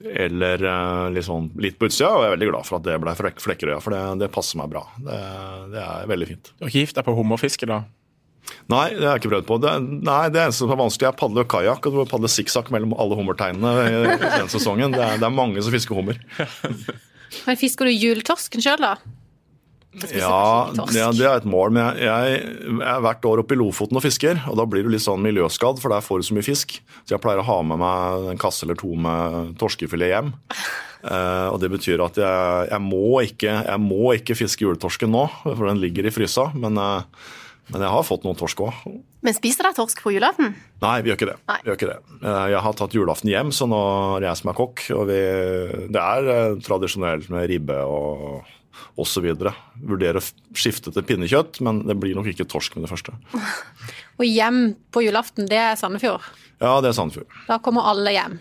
eller 0.00 0.66
liksom, 1.14 1.52
litt, 1.60 1.76
sånn, 1.76 1.78
på 1.78 1.90
utsida, 1.90 2.10
og 2.10 2.24
jeg 2.24 2.30
er 2.30 2.36
veldig 2.36 2.50
glad 2.50 2.68
for 2.68 2.80
at 2.80 2.88
det 2.88 2.98
ble 3.04 3.16
Flekkerøya, 3.20 3.80
for 3.84 3.96
det, 3.96 4.02
det, 4.24 4.32
passer 4.34 4.60
meg 4.60 4.72
bra. 4.72 4.84
Det, 4.98 5.22
det 5.76 5.86
er 5.86 6.10
veldig 6.10 6.30
fint. 6.32 6.52
Du 6.56 6.66
har 6.66 6.72
ikke 6.72 6.86
gift 6.86 7.00
deg 7.00 7.08
på 7.08 7.16
hummerfiske, 7.18 7.70
da? 7.70 7.82
Nei, 8.70 8.86
det 8.94 9.04
har 9.04 9.16
jeg 9.16 9.22
ikke 9.24 9.32
prøvd 9.34 9.46
på. 9.48 9.58
Det, 9.62 9.72
nei, 10.06 10.22
det 10.32 10.40
eneste 10.42 10.64
som 10.64 10.72
er 10.72 10.80
vanskelig, 10.80 11.08
er 11.08 11.14
å 11.14 11.20
padle 11.20 11.44
kajakk. 11.50 11.88
Og 11.90 12.08
padle 12.10 12.30
sikksakk 12.30 12.70
mellom 12.74 12.94
alle 13.02 13.18
hummerteinene 13.18 14.16
den 14.18 14.50
sesongen. 14.52 14.94
Det 14.94 15.02
er, 15.04 15.20
det 15.20 15.26
er 15.28 15.34
mange 15.34 15.62
som 15.62 15.74
fisker 15.74 15.98
hummer. 15.98 16.18
Men 17.46 17.58
fisker 17.60 17.86
du 17.86 17.94
jultorsken 17.94 18.64
sjøl, 18.64 18.80
da? 18.82 18.96
Ja, 20.14 20.70
ja, 20.94 21.08
det 21.10 21.24
er 21.26 21.40
et 21.40 21.48
mål. 21.48 21.72
Men 21.74 21.98
jeg, 21.98 22.06
jeg, 22.06 22.76
er 22.86 23.02
hvert 23.02 23.26
år 23.26 23.42
oppe 23.42 23.56
i 23.56 23.58
Lofoten 23.58 23.98
og 23.98 24.04
fisker, 24.04 24.38
og 24.50 24.60
da 24.60 24.66
blir 24.70 24.86
du 24.86 24.92
litt 24.92 25.02
sånn 25.02 25.24
miljøskadd, 25.24 25.82
for 25.82 25.90
der 25.90 26.04
får 26.04 26.20
du 26.20 26.28
så 26.28 26.36
mye 26.36 26.46
fisk. 26.46 26.76
Så 27.02 27.16
jeg 27.16 27.22
pleier 27.24 27.42
å 27.42 27.48
ha 27.48 27.58
med 27.66 27.82
meg 27.82 28.30
en 28.34 28.40
kasse 28.40 28.66
eller 28.66 28.78
to 28.78 28.92
med 28.94 29.56
torskefilet 29.60 30.12
hjem. 30.12 30.32
Uh, 31.00 31.48
og 31.50 31.58
Det 31.62 31.72
betyr 31.72 32.04
at 32.04 32.18
jeg, 32.20 32.70
jeg, 32.70 32.84
må 32.84 33.20
ikke, 33.24 33.58
jeg 33.66 33.82
må 33.82 34.14
ikke 34.18 34.38
fiske 34.38 34.66
juletorsken 34.66 35.10
nå, 35.10 35.26
for 35.44 35.66
den 35.66 35.82
ligger 35.82 36.06
i 36.06 36.14
frysa. 36.14 36.50
Men 36.54 36.78
uh, 36.78 37.28
men 37.70 37.84
jeg 37.84 37.92
har 37.92 38.06
fått 38.06 38.24
noen 38.26 38.38
torsk 38.38 38.64
òg. 38.66 38.78
Men 39.22 39.36
spiser 39.36 39.66
dere 39.66 39.76
torsk 39.76 40.00
på 40.02 40.14
julaften? 40.14 40.54
Nei, 40.82 40.94
vi 41.04 41.10
gjør 41.10 41.18
ikke 41.18 41.28
det. 41.28 41.36
Vi 41.46 41.68
gjør 41.68 41.76
ikke 41.78 41.90
det. 41.90 41.98
Eh, 42.18 42.46
jeg 42.54 42.62
har 42.64 42.78
tatt 42.78 42.96
julaften 42.96 43.30
hjem, 43.30 43.52
så 43.54 43.68
nå 43.70 43.82
er 44.16 44.26
jeg 44.26 44.40
som 44.40 44.50
er 44.50 44.58
kokk. 44.58 44.82
Og 44.96 45.04
vi, 45.10 45.20
det 45.92 46.02
er 46.02 46.56
tradisjonelt 46.66 47.30
med 47.32 47.46
ribbe 47.52 47.78
og 47.86 48.48
osv. 49.00 49.26
Vurderer 49.80 50.20
å 50.20 50.26
skifte 50.56 50.92
til 50.94 51.06
pinnekjøtt, 51.06 51.62
men 51.64 51.84
det 51.88 51.98
blir 52.00 52.16
nok 52.18 52.30
ikke 52.32 52.48
torsk 52.50 52.76
med 52.76 52.86
det 52.86 52.92
første. 52.92 53.16
Og 54.20 54.26
hjem 54.28 54.62
på 54.92 55.04
julaften, 55.06 55.48
det 55.50 55.60
er 55.60 55.76
Sandefjord? 55.80 56.24
Ja, 56.60 56.78
det 56.84 56.92
er 56.92 56.96
Sandefjord. 56.98 57.36
Da 57.48 57.60
kommer 57.64 57.88
alle 57.88 58.12
hjem? 58.14 58.40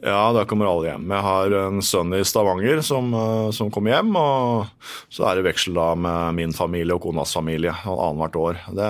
Ja, 0.00 0.30
da 0.32 0.46
kommer 0.48 0.68
alle 0.70 0.88
hjem. 0.88 1.10
Jeg 1.12 1.24
har 1.26 1.54
en 1.58 1.82
sønn 1.84 2.14
i 2.16 2.22
Stavanger 2.24 2.80
som, 2.84 3.12
eh, 3.12 3.50
som 3.52 3.68
kommer 3.72 3.98
hjem. 3.98 4.14
Og 4.16 4.86
så 5.12 5.28
er 5.28 5.36
det 5.36 5.48
veksel 5.50 5.76
da 5.76 5.92
med 5.94 6.38
min 6.38 6.54
familie 6.56 6.96
og 6.96 7.04
konas 7.04 7.34
familie 7.36 7.74
annethvert 7.84 8.38
år. 8.40 8.60
Det, 8.72 8.88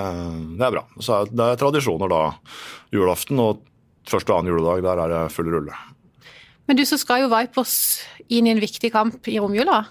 det, 0.55 0.67
er 0.69 0.77
bra. 0.77 0.85
Så 1.03 1.25
det 1.27 1.49
er 1.49 1.59
tradisjoner 1.59 2.11
da. 2.11 2.23
Julaften 2.95 3.43
og 3.43 3.65
første 4.07 4.31
og 4.31 4.39
annen 4.39 4.55
juledag, 4.55 4.85
der 4.87 5.03
er 5.03 5.15
det 5.17 5.35
full 5.35 5.51
rulle. 5.51 5.75
Men 6.71 6.79
du, 6.79 6.85
så 6.87 6.99
skal 7.01 7.25
jo 7.25 7.33
Vipers 7.33 7.75
inn 8.31 8.47
i 8.47 8.55
en 8.55 8.63
viktig 8.63 8.93
kamp 8.95 9.27
i 9.27 9.41
romjula. 9.43 9.83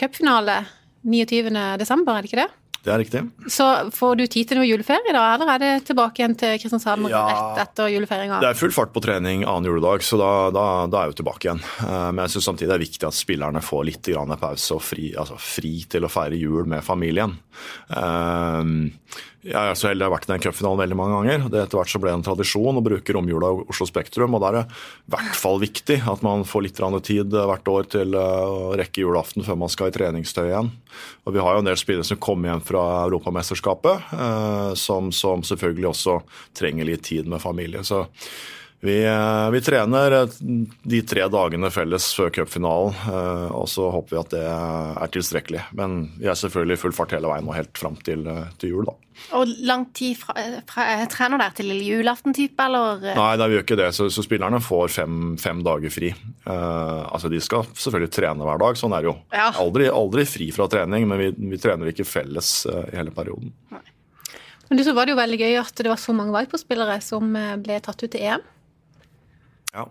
Cupfinale 0.00 0.62
29.12., 1.04 1.60
er 1.60 1.78
det 1.80 2.30
ikke 2.30 2.42
det? 2.42 2.50
Det 2.80 2.92
er 2.94 2.98
riktig. 3.02 3.20
Så 3.52 3.64
får 3.92 4.14
du 4.16 4.22
tid 4.24 4.48
til 4.48 4.56
noe 4.56 4.64
juleferie, 4.64 5.12
da, 5.12 5.24
eller 5.34 5.50
er 5.52 5.60
det 5.60 5.72
tilbake 5.90 6.22
igjen 6.22 6.36
til 6.40 6.54
Kristiansand 6.62 7.10
ja, 7.12 7.20
rett 7.28 7.60
etter 7.66 7.90
julefeiringa? 7.92 8.38
Det 8.40 8.48
er 8.54 8.56
full 8.56 8.72
fart 8.72 8.94
på 8.94 9.02
trening 9.04 9.44
annen 9.44 9.68
juledag, 9.68 10.00
så 10.06 10.16
da, 10.16 10.30
da, 10.54 10.64
da 10.88 11.02
er 11.02 11.10
jeg 11.10 11.12
jo 11.12 11.18
tilbake 11.20 11.48
igjen. 11.48 11.60
Eh, 11.84 12.06
men 12.08 12.22
jeg 12.24 12.34
syns 12.36 12.48
samtidig 12.48 12.70
det 12.70 12.78
er 12.78 12.84
viktig 12.86 13.08
at 13.10 13.18
spillerne 13.18 13.64
får 13.64 13.84
litt 13.90 14.10
pause 14.40 14.78
og 14.78 14.80
fri, 14.84 15.10
altså 15.12 15.36
fri 15.36 15.74
til 15.92 16.08
å 16.08 16.12
feire 16.12 16.40
jul 16.40 16.64
med 16.72 16.86
familien. 16.86 17.36
Um, 17.92 18.88
jeg 19.40 19.56
er 19.56 19.76
så 19.78 19.88
heldig 19.88 20.04
jeg 20.04 20.10
har 20.10 20.12
vært 20.12 20.26
i 20.26 20.30
den 20.34 20.42
cupfinalen 20.44 20.80
veldig 20.82 20.96
mange 20.98 21.14
ganger. 21.16 21.44
Det 21.48 21.60
Etter 21.62 21.80
hvert 21.80 21.92
så 21.92 22.00
ble 22.02 22.10
det 22.10 22.18
en 22.18 22.24
tradisjon 22.26 22.76
å 22.76 22.82
bruke 22.84 23.14
romjula 23.16 23.52
i 23.54 23.62
Oslo 23.72 23.86
Spektrum. 23.88 24.36
og 24.36 24.42
Da 24.42 24.50
er 24.50 24.58
det 24.58 24.64
i 24.68 25.14
hvert 25.14 25.38
fall 25.40 25.60
viktig 25.62 25.96
at 26.12 26.24
man 26.26 26.44
får 26.44 26.66
litt 26.66 26.82
tid 27.08 27.32
hvert 27.32 27.72
år 27.72 27.88
til 27.96 28.18
eh, 28.20 28.44
å 28.44 28.76
rekke 28.76 29.00
julaften 29.00 29.46
før 29.46 29.56
man 29.62 29.72
skal 29.72 29.88
i 29.88 29.96
treningstøy 29.96 30.44
igjen. 30.44 30.70
Og 31.24 31.32
Vi 31.32 31.40
har 31.40 31.56
jo 31.56 31.64
en 31.64 31.70
del 31.70 31.80
spillere 31.80 32.04
som 32.04 32.20
kommer 32.20 32.52
hjem 32.52 32.64
fra 32.68 32.84
Europamesterskapet, 33.06 34.12
eh, 34.12 34.72
som, 34.76 35.08
som 35.08 35.40
selvfølgelig 35.46 35.88
også 35.94 36.20
trenger 36.60 36.90
litt 36.90 37.06
tid 37.08 37.30
med 37.30 37.40
familie. 37.40 37.80
Så 37.80 38.04
vi, 38.80 38.96
eh, 39.04 39.50
vi, 39.52 39.60
trener 39.64 40.16
de 40.40 41.02
tre 41.08 41.26
dagene 41.32 41.70
felles 41.74 42.10
før 42.16 42.32
cupfinalen, 42.38 42.96
og 43.52 43.68
så 43.68 43.90
håper 43.92 44.14
vi 44.14 44.20
at 44.22 44.34
det 44.34 44.46
er 44.46 45.14
tilstrekkelig. 45.16 45.66
Men 45.76 46.02
vi 46.16 46.30
er 46.30 46.38
selvfølgelig 46.38 46.78
i 46.78 46.82
full 46.86 46.96
fart 46.96 47.14
hele 47.16 47.30
veien 47.30 47.48
og 47.48 47.56
helt 47.58 47.76
fram 47.78 47.98
til, 48.06 48.24
til 48.60 48.76
jul, 48.76 48.88
da. 48.88 48.96
Og 49.36 49.50
lang 49.62 49.84
tid 49.94 50.16
fra, 50.18 50.34
fra, 50.66 50.86
trener 51.10 51.40
dere 51.40 51.54
til 51.54 51.68
lille 51.70 51.86
julaften-type, 51.86 52.64
eller? 52.64 53.04
Nei, 53.14 53.34
da, 53.38 53.46
vi 53.46 53.56
gjør 53.56 53.66
ikke 53.66 53.78
det. 53.78 53.90
Så, 53.94 54.08
så 54.12 54.24
spillerne 54.24 54.62
får 54.64 54.90
fem, 54.94 55.18
fem 55.40 55.60
dager 55.66 55.92
fri. 55.92 56.10
Uh, 56.46 57.06
altså, 57.12 57.30
De 57.30 57.40
skal 57.44 57.68
selvfølgelig 57.70 58.12
trene 58.16 58.48
hver 58.48 58.62
dag, 58.62 58.80
sånn 58.80 58.96
er 58.96 59.04
det 59.04 59.10
jo. 59.12 59.16
Ja. 59.34 59.50
Aldri, 59.62 59.86
aldri, 59.92 60.26
fri 60.28 60.50
fra 60.56 60.66
trening, 60.72 61.06
men 61.10 61.20
vi, 61.20 61.30
vi 61.52 61.60
trener 61.62 61.92
ikke 61.92 62.08
felles 62.08 62.54
uh, 62.70 62.82
i 62.88 62.96
hele 62.98 63.14
perioden. 63.14 63.52
Nei. 63.74 63.84
Men 64.70 64.78
du, 64.78 64.84
så 64.86 64.94
var 64.94 65.06
det 65.06 65.16
jo 65.16 65.20
veldig 65.20 65.38
gøy 65.40 65.56
at 65.58 65.82
det 65.82 65.90
var 65.90 65.98
så 65.98 66.14
mange 66.14 66.34
Viper-spillere 66.36 67.00
som 67.02 67.32
eh, 67.34 67.56
ble 67.58 67.80
tatt 67.82 68.04
ut 68.04 68.12
til 68.12 68.22
EM. 68.22 68.44
Ja. 69.74 69.86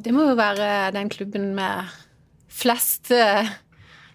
Det 0.00 0.14
må 0.16 0.28
jo 0.30 0.38
være 0.38 0.90
den 0.96 1.10
klubben 1.12 1.50
med 1.54 1.90
flest 2.50 3.12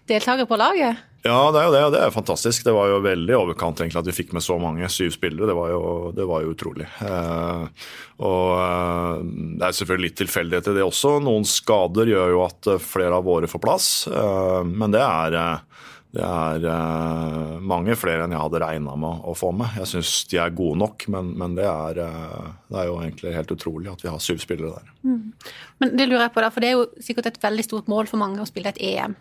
deltakere 0.06 0.48
på 0.48 0.58
laget? 0.58 1.04
Ja, 1.26 1.50
det 1.50 1.60
er 1.60 1.66
jo 1.66 1.72
det, 1.74 1.82
det 1.96 2.00
er 2.04 2.14
fantastisk. 2.14 2.64
Det 2.66 2.74
var 2.74 2.90
jo 2.90 3.00
veldig 3.04 3.34
overkant 3.34 3.80
egentlig 3.82 3.98
at 3.98 4.08
vi 4.10 4.14
fikk 4.14 4.32
med 4.36 4.44
så 4.44 4.58
mange, 4.62 4.86
syv 4.92 5.10
spillere. 5.14 5.48
Det 5.50 5.56
var 5.58 5.72
jo, 5.72 5.80
det 6.14 6.26
var 6.28 6.44
jo 6.44 6.52
utrolig. 6.54 6.86
Eh, 7.02 7.88
og 8.26 8.52
eh, 8.60 9.24
Det 9.58 9.66
er 9.66 9.78
selvfølgelig 9.78 10.10
litt 10.10 10.20
tilfeldigheter 10.22 10.76
i 10.76 10.78
det 10.78 10.86
også. 10.86 11.16
Noen 11.24 11.46
skader 11.48 12.12
gjør 12.12 12.34
jo 12.36 12.44
at 12.46 12.70
eh, 12.70 12.82
flere 12.82 13.18
av 13.18 13.26
våre 13.26 13.50
får 13.50 13.64
plass. 13.64 13.88
Eh, 14.10 14.60
men 14.68 14.94
det 14.94 15.02
er, 15.02 15.38
eh, 15.40 15.90
det 16.16 16.24
er 16.24 16.64
eh, 16.72 17.56
mange 17.60 17.96
flere 17.98 18.24
enn 18.24 18.34
jeg 18.34 18.40
hadde 18.40 18.60
regna 18.62 18.96
med 18.98 19.26
å 19.28 19.34
få 19.36 19.52
med. 19.56 19.76
Jeg 19.82 19.90
syns 19.90 20.12
de 20.30 20.40
er 20.40 20.54
gode 20.56 20.80
nok, 20.80 21.06
men, 21.12 21.30
men 21.38 21.56
det, 21.58 21.66
er, 21.68 22.00
det, 22.00 22.76
er, 22.76 22.88
jo 22.88 22.98
egentlig 23.02 23.34
helt 23.36 23.52
utrolig 23.52 23.92
at 23.92 24.04
vi 24.04 24.10
har 24.12 24.22
syv 24.24 24.40
spillere 24.42 24.78
der. 24.78 24.94
Mm. 25.04 25.52
Men 25.82 25.94
det 25.98 26.08
lurer 26.08 26.26
jeg 26.26 26.34
på 26.36 26.44
da, 26.44 26.50
for 26.54 26.64
det 26.64 26.70
er 26.70 26.78
jo 26.78 26.86
sikkert 27.04 27.30
et 27.30 27.40
veldig 27.42 27.66
stort 27.68 27.90
mål 27.92 28.08
for 28.10 28.22
mange 28.22 28.40
å 28.40 28.48
spille 28.48 28.72
et 28.72 28.80
EM. 28.80 29.16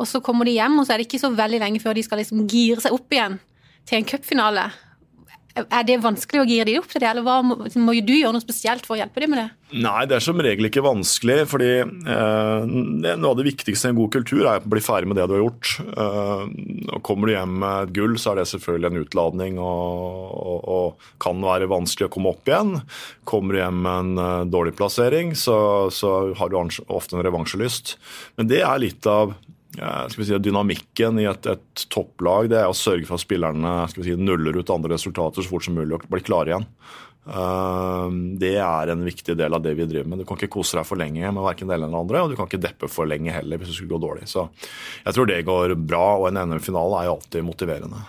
Og 0.00 0.08
så 0.08 0.22
kommer 0.24 0.48
de 0.48 0.56
hjem, 0.56 0.78
og 0.80 0.86
så 0.86 0.94
er 0.94 1.02
det 1.02 1.08
ikke 1.10 1.20
så 1.22 1.32
veldig 1.36 1.60
lenge 1.62 1.82
før 1.82 1.98
de 1.98 2.06
skal 2.06 2.22
liksom 2.22 2.46
gire 2.48 2.80
seg 2.82 2.96
opp 2.96 3.12
igjen 3.12 3.36
til 3.88 3.98
en 3.98 4.08
cupfinale. 4.08 4.66
Er 5.52 5.84
det 5.84 5.98
vanskelig 6.00 6.40
å 6.40 6.46
gire 6.48 6.64
de 6.68 6.78
opp 6.80 6.88
til 6.88 7.02
det, 7.02 7.08
eller 7.10 7.24
hva, 7.26 7.40
må, 7.44 7.56
du 7.68 8.14
gjøre 8.14 8.32
noe 8.32 8.44
spesielt 8.44 8.86
for 8.86 8.96
å 8.96 9.02
hjelpe 9.02 9.20
dem 9.20 9.34
med 9.34 9.42
det? 9.42 9.48
Nei, 9.84 10.04
det 10.08 10.16
er 10.16 10.24
som 10.24 10.40
regel 10.40 10.68
ikke 10.68 10.84
vanskelig. 10.84 11.44
fordi 11.48 11.70
eh, 11.82 12.64
Noe 12.68 13.30
av 13.30 13.36
det 13.38 13.46
viktigste 13.50 13.88
i 13.88 13.92
en 13.92 13.98
god 13.98 14.12
kultur 14.16 14.42
er 14.46 14.60
å 14.60 14.72
bli 14.72 14.82
ferdig 14.84 15.10
med 15.10 15.20
det 15.20 15.26
du 15.28 15.36
har 15.36 15.42
gjort. 15.44 15.74
Eh, 15.92 16.42
og 16.88 17.04
Kommer 17.04 17.28
du 17.28 17.34
hjem 17.34 17.54
med 17.60 17.88
et 17.88 17.94
gull, 17.96 18.16
så 18.20 18.32
er 18.32 18.40
det 18.40 18.48
selvfølgelig 18.52 18.90
en 18.90 19.02
utladning 19.04 19.60
og, 19.60 20.32
og, 20.32 20.58
og, 20.76 21.08
kan 21.22 21.44
være 21.44 21.70
vanskelig 21.70 22.08
å 22.08 22.12
komme 22.16 22.32
opp 22.32 22.48
igjen. 22.48 22.74
Kommer 23.28 23.54
du 23.54 23.62
hjem 23.62 23.80
med 23.84 23.92
en 23.92 24.12
uh, 24.18 24.48
dårlig 24.48 24.74
plassering, 24.78 25.36
så, 25.38 25.56
så 25.94 26.32
har 26.38 26.50
du 26.50 26.58
ofte 26.58 27.16
en 27.16 27.24
revansjelyst. 27.24 27.96
Men 28.40 28.48
det 28.50 28.64
er 28.66 28.82
litt 28.82 29.06
av 29.08 29.36
si, 29.72 30.38
dynamikken 30.38 31.20
i 31.22 31.28
et, 31.30 31.46
et, 31.48 31.86
topplag 31.92 32.50
det 32.52 32.60
er 32.60 32.68
å 32.68 32.76
sørge 32.76 33.06
for 33.08 33.16
at 33.16 33.24
spillerne 33.24 33.76
skal 33.90 34.02
vi 34.02 34.10
si, 34.10 34.18
nuller 34.20 34.58
ut 34.58 34.74
andre 34.74 34.94
resultater 34.96 35.44
så 35.44 35.52
fort 35.52 35.64
som 35.66 35.78
mulig 35.78 35.96
og 35.96 36.04
blir 36.12 36.24
klare 36.26 36.52
igjen. 36.52 36.68
Uh, 37.22 38.10
det 38.40 38.56
er 38.58 38.90
en 38.90 39.04
viktig 39.06 39.36
del 39.38 39.54
av 39.54 39.62
det 39.62 39.76
vi 39.78 39.86
driver 39.86 40.10
med. 40.10 40.22
Du 40.22 40.26
kan 40.26 40.40
ikke 40.40 40.56
kose 40.56 40.76
deg 40.78 40.88
for 40.88 40.98
lenge 40.98 41.22
med 41.22 41.44
verken 41.44 41.70
det 41.70 41.76
ene 41.78 41.86
eller 41.86 42.02
andre, 42.02 42.24
og 42.24 42.32
du 42.32 42.38
kan 42.38 42.50
ikke 42.50 42.64
deppe 42.64 42.90
for 42.90 43.08
lenge 43.08 43.34
heller 43.34 43.60
hvis 43.60 43.70
det 43.70 43.76
skulle 43.78 43.94
gå 43.94 44.02
dårlig. 44.02 44.26
Så 44.30 44.48
jeg 45.04 45.14
tror 45.14 45.30
det 45.30 45.44
går 45.46 45.76
bra, 45.78 46.06
og 46.18 46.28
en 46.30 46.42
NM-finale 46.42 46.98
er 46.98 47.08
jo 47.08 47.14
alltid 47.20 47.46
motiverende. 47.46 48.02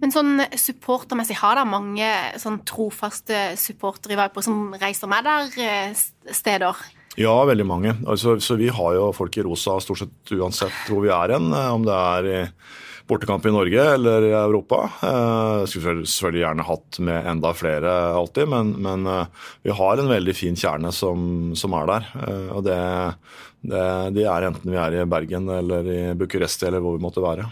Men 0.00 0.12
sånn 0.14 0.44
supportermessig, 0.56 1.36
har 1.42 1.58
dere 1.58 1.68
mange 1.68 2.08
sånn 2.40 2.62
trofaste 2.68 3.50
supportere 3.60 4.16
i 4.16 4.20
Viper 4.20 4.44
som 4.44 4.70
reiser 4.80 5.10
med 5.12 5.28
der 5.28 5.60
eh, 5.60 6.04
steder? 6.32 6.78
Ja, 7.18 7.34
veldig 7.48 7.66
mange. 7.66 7.96
Altså, 8.06 8.36
så 8.38 8.54
vi 8.60 8.68
har 8.70 8.94
jo 8.94 9.10
folk 9.16 9.34
i 9.36 9.42
rosa 9.42 9.80
stort 9.82 10.04
sett 10.04 10.34
uansett 10.36 10.86
hvor 10.86 11.02
vi 11.02 11.10
er 11.14 11.34
hen. 11.34 11.50
Eh, 11.50 11.72
om 11.74 11.86
det 11.86 11.96
er 11.96 12.30
i 12.30 12.38
bortekamp 13.10 13.46
i 13.46 13.52
Norge 13.52 13.84
eller 13.94 14.26
i 14.28 14.32
Europa. 14.36 14.84
Eh, 15.02 15.64
skulle 15.70 16.06
selvfølgelig 16.06 16.44
gjerne 16.44 16.66
hatt 16.68 17.00
med 17.06 17.30
enda 17.32 17.52
flere 17.56 17.94
alltid, 18.14 18.50
men, 18.52 18.74
men 18.82 19.06
eh, 19.10 19.48
vi 19.66 19.74
har 19.74 19.98
en 19.98 20.10
veldig 20.10 20.34
fin 20.36 20.58
kjerne 20.58 20.92
som, 20.94 21.50
som 21.58 21.74
er 21.80 21.90
der. 21.90 22.10
Eh, 22.22 22.52
og 22.54 22.62
det, 22.68 22.78
det, 23.72 23.86
de 24.16 24.28
er 24.30 24.50
enten 24.50 24.70
vi 24.70 24.78
er 24.78 25.00
i 25.00 25.08
Bergen 25.10 25.50
eller 25.56 25.90
i 25.90 26.00
Bucuresti 26.18 26.68
eller 26.70 26.84
hvor 26.84 26.98
vi 26.98 27.04
måtte 27.06 27.24
være. 27.24 27.48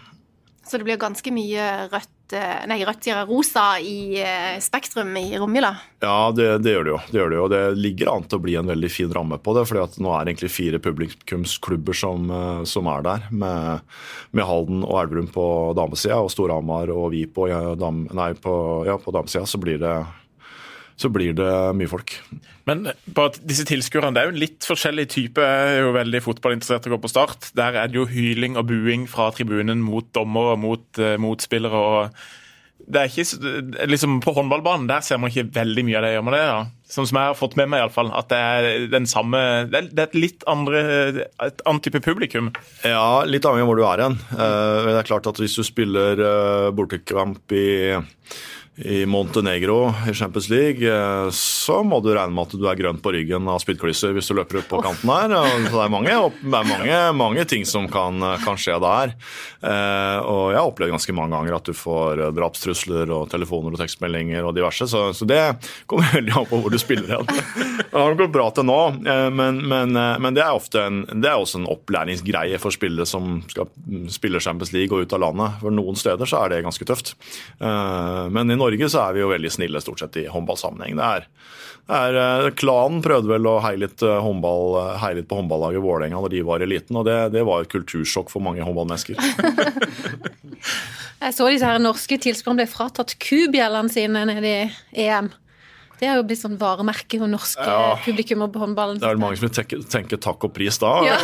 Så 0.69 0.79
det 0.79 0.87
blir 0.87 1.01
ganske 1.01 1.33
mye 1.33 1.67
rødt 1.89 2.15
nei, 2.35 2.79
rødt 2.87 3.07
sier 3.07 3.25
rosa 3.29 3.65
i 3.81 4.19
eh, 4.21 4.59
Spektrum 4.63 5.15
i 5.17 5.39
Romjula? 5.39 5.71
Ja, 6.03 6.31
det, 6.35 6.49
det, 6.65 6.75
gjør 6.75 6.85
det 6.85 6.93
jo. 6.93 6.99
Det 7.09 7.21
gjør 7.21 7.33
det 7.33 7.39
jo. 7.39 7.47
Det 7.53 7.63
ligger 7.79 8.11
an 8.13 8.27
til 8.29 8.39
å 8.39 8.45
bli 8.45 8.57
en 8.61 8.71
veldig 8.71 8.91
fin 8.93 9.13
ramme 9.15 9.39
på 9.43 9.55
det. 9.57 9.65
fordi 9.71 9.83
at 9.85 9.99
nå 10.03 10.13
er 10.13 10.25
det 10.25 10.35
egentlig 10.35 10.53
fire 10.55 10.83
publikumsklubber 10.83 11.97
som, 11.97 12.31
eh, 12.31 12.63
som 12.69 12.91
er 12.93 13.07
der, 13.07 13.27
med, 13.31 13.97
med, 14.31 14.47
Halden 14.49 14.85
og 14.87 15.01
Elverum 15.03 15.31
på 15.35 15.49
damesida 15.79 16.21
og 16.23 16.33
Storhamar 16.35 16.93
og 16.95 17.11
vi 17.17 17.25
på, 17.27 17.49
ja, 17.51 17.75
dam, 17.79 18.07
nei, 18.15 18.33
på, 18.39 18.55
ja, 18.89 18.99
på 19.01 19.15
damesida. 19.15 19.47
Så 19.49 19.61
blir 19.63 19.81
det 19.83 19.97
så 20.99 21.11
blir 21.13 21.37
det 21.39 21.51
mye 21.79 21.91
folk. 21.91 22.17
Men 22.69 22.91
bare 23.17 23.39
disse 23.49 23.65
tilskuerne, 23.69 24.11
det 24.15 24.23
er 24.23 24.29
jo 24.29 24.35
en 24.35 24.43
litt 24.43 24.67
forskjellig 24.67 25.07
type. 25.13 25.45
Jeg 25.45 25.77
er 25.77 25.87
jo 25.87 25.95
veldig 25.97 26.25
fotballinteressert 26.25 26.89
å 26.89 26.97
gå 26.97 26.99
på 27.05 27.13
start. 27.13 27.53
Der 27.57 27.79
er 27.79 27.89
det 27.89 28.01
jo 28.01 28.09
hyling 28.11 28.59
og 28.59 28.67
buing 28.69 29.07
fra 29.11 29.31
tribunen 29.35 29.81
mot 29.85 30.11
dommere 30.17 30.57
og 30.57 30.61
mot 30.65 31.01
uh, 31.01 31.15
motspillere. 31.23 31.85
og 31.87 32.19
det 32.89 33.01
er 33.01 33.11
ikke, 33.11 33.87
liksom 33.91 34.21
På 34.25 34.33
håndballbanen 34.37 34.87
der 34.89 35.03
ser 35.05 35.19
man 35.21 35.29
ikke 35.33 35.51
veldig 35.53 35.83
mye 35.85 35.99
av 35.99 36.05
det. 36.07 36.13
gjør 36.15 36.23
man 36.25 36.37
det 36.37 36.43
ja. 36.43 36.61
Sånn 36.89 37.09
som 37.11 37.19
jeg 37.21 37.31
har 37.31 37.37
fått 37.37 37.57
med 37.59 37.69
meg, 37.69 37.83
i 37.83 37.85
alle 37.85 37.93
fall, 37.93 38.13
at 38.17 38.31
det 38.31 38.39
er 38.39 38.87
den 38.93 39.09
samme 39.11 39.41
Det 39.69 39.81
er, 39.81 39.89
et 40.07 40.15
litt 40.17 40.47
andre 40.49 40.85
et 41.45 41.65
annet 41.69 41.85
type 41.85 42.01
publikum. 42.05 42.53
Ja, 42.87 43.25
litt 43.29 43.45
avhengig 43.45 43.67
av 43.67 43.73
hvor 43.73 43.81
du 43.81 43.85
er 43.87 44.05
hen. 44.07 44.21
Uh, 44.33 44.89
det 44.89 45.01
er 45.03 45.11
klart 45.11 45.29
at 45.31 45.41
hvis 45.43 45.59
du 45.59 45.67
spiller 45.67 46.25
bortekamp 46.77 47.55
i 47.57 47.69
i 48.79 49.07
Montenegro 49.07 49.95
i 50.11 50.15
Champions 50.15 50.49
League, 50.49 50.89
eh, 50.95 51.31
så 51.31 51.83
må 51.83 51.99
du 52.01 52.13
regne 52.15 52.31
med 52.35 52.47
at 52.47 52.55
du 52.55 52.67
er 52.71 52.79
grønn 52.79 53.01
på 53.03 53.11
ryggen 53.15 53.49
av 53.51 53.59
spyttklyser 53.63 54.13
hvis 54.15 54.31
du 54.31 54.37
løper 54.39 54.61
opp 54.61 54.69
på 54.71 54.83
kanten 54.85 55.11
her. 55.11 55.35
Så 55.67 55.73
det 55.73 55.83
er 55.83 55.91
mange, 55.91 56.15
det 56.15 56.61
er 56.61 56.69
mange, 56.69 56.99
mange 57.19 57.47
ting 57.51 57.67
som 57.67 57.89
kan, 57.91 58.23
kan, 58.45 58.59
skje 58.59 58.77
der. 58.83 59.15
Eh, 59.67 60.19
og 60.23 60.53
jeg 60.55 60.61
har 60.61 60.71
opplevd 60.71 60.95
ganske 60.95 61.17
mange 61.17 61.35
ganger 61.35 61.57
at 61.59 61.71
du 61.71 61.75
får 61.75 62.23
eh, 62.23 62.33
drapstrusler 62.37 63.11
og 63.17 63.27
telefoner 63.33 63.75
og 63.75 63.83
tekstmeldinger 63.83 64.47
og 64.47 64.55
diverse, 64.55 64.87
så, 64.91 65.09
så 65.11 65.27
det 65.27 65.43
kommer 65.91 66.13
veldig 66.21 66.37
an 66.39 66.49
på 66.53 66.63
hvor 66.63 66.75
du 66.75 66.79
spiller 66.79 67.11
igjen. 67.11 67.27
Det 67.83 67.99
har 67.99 68.19
gått 68.21 68.35
bra 68.35 68.47
til 68.55 68.69
nå, 68.69 68.79
men, 69.35 69.59
men, 69.67 69.97
men 69.97 70.37
det, 70.37 70.43
er 70.45 70.55
ofte 70.55 70.85
en, 70.87 71.03
det 71.09 71.31
er 71.31 71.41
også 71.41 71.63
en 71.63 71.69
opplæringsgreie 71.73 72.61
for 72.63 72.75
spillere 72.75 73.09
som 73.09 73.41
skal 73.51 73.71
spille 74.13 74.43
Champions 74.43 74.71
League 74.77 74.95
og 74.95 75.07
ut 75.07 75.15
av 75.17 75.25
landet. 75.25 75.59
For 75.63 75.75
noen 75.75 75.99
steder 75.99 76.29
så 76.29 76.45
er 76.45 76.53
det 76.53 76.63
ganske 76.67 76.87
tøft. 76.87 77.15
Men 77.59 78.53
i 78.53 78.59
Norge 78.59 78.68
Norge 78.69 78.91
så 78.93 79.07
er 79.07 79.17
vi 79.17 79.23
jo 79.25 79.31
veldig 79.33 79.51
snille 79.55 79.81
stort 79.81 80.03
sett 80.03 80.21
i 80.21 80.27
håndballsammenheng. 80.29 80.99
Det 80.99 81.09
er, 81.09 81.27
det 81.89 81.99
er, 82.05 82.19
eh, 82.21 82.51
klanen 82.61 83.01
prøvde 83.05 83.33
vel 83.33 83.49
å 83.49 83.57
heie 83.65 83.81
litt, 83.81 84.03
eh, 84.05 84.21
håndball, 84.21 84.77
eh, 84.83 84.99
heie 85.01 85.17
litt 85.21 85.29
på 85.31 85.41
håndballaget 85.41 85.85
Vålerenga 85.85 86.21
da 86.21 86.29
de 86.35 86.45
var 86.45 86.61
eliten, 86.61 87.01
og 87.01 87.09
det, 87.09 87.17
det 87.33 87.47
var 87.49 87.65
et 87.65 87.73
kultursjokk 87.73 88.29
for 88.33 88.45
mange 88.45 88.61
håndballmennesker. 88.67 89.17
Jeg 91.19 91.35
så 91.35 91.49
disse 91.51 91.67
her 91.67 91.81
norske 91.83 92.19
tilskuerne 92.21 92.61
ble 92.61 92.69
fratatt 92.71 93.17
kubjellene 93.23 93.91
sine 93.91 94.27
nede 94.29 94.53
i 94.53 95.09
EM. 95.09 95.33
Det 95.99 96.07
er 96.07 96.19
jo 96.21 96.25
blitt 96.27 96.41
sånn 96.41 96.59
varemerke 96.61 97.19
for 97.19 97.31
norske 97.31 97.65
ja. 97.67 97.97
publikum 98.05 98.45
på 98.53 98.63
håndballen. 98.63 99.01
Det 99.03 99.07
er 99.09 99.17
vel 99.17 99.23
mange 99.23 99.39
som 99.41 99.51
tenker, 99.51 99.83
tenke, 99.83 100.09
tenke 100.09 100.21
takk 100.23 100.45
og 100.47 100.53
pris 100.55 100.79
da. 100.81 100.93
Ja, 101.07 101.17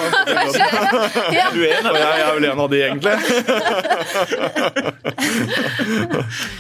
ja. 1.38 1.47
Du 1.54 1.61
er 1.62 1.78
en 1.78 1.87
av 1.90 1.99
Jeg 1.99 2.25
er 2.25 2.33
vel 2.38 2.49
en 2.50 2.62
av 2.64 2.69
de, 2.73 2.78
egentlig. 2.88 3.14